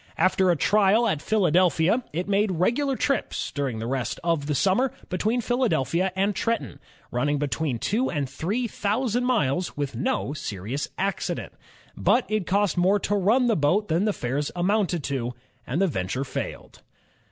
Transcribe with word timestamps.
After 0.17 0.49
a 0.49 0.55
trial 0.55 1.07
at 1.07 1.21
Philadelphia, 1.21 2.03
it 2.11 2.27
made 2.27 2.53
regular 2.53 2.95
trips, 2.95 3.51
during 3.51 3.77
the 3.77 3.85
rest 3.85 4.19
of 4.23 4.47
the 4.47 4.55
summer, 4.55 4.91
between 5.09 5.41
Philadelphia 5.41 6.11
and 6.15 6.35
Trenton, 6.35 6.79
running 7.11 7.37
between 7.37 7.77
two 7.77 8.09
and 8.09 8.27
three 8.27 8.67
thousand 8.67 9.25
miles 9.25 9.77
with 9.77 9.95
no 9.95 10.33
serious 10.33 10.87
accident. 10.97 11.53
But 11.95 12.25
it 12.29 12.47
cost 12.47 12.77
more 12.77 12.99
to 13.01 13.15
run 13.15 13.45
the 13.45 13.55
boat 13.55 13.89
than 13.89 14.05
the 14.05 14.11
fares 14.11 14.51
amounted 14.55 15.03
to, 15.03 15.35
and 15.67 15.79
the 15.79 15.85
venture 15.85 16.23
failed. 16.23 16.81